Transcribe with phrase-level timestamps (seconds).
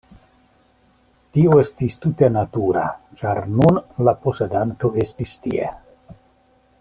[1.37, 2.87] Tio estis tute natura,
[3.21, 5.69] ĉar nun la posedanto estis tie.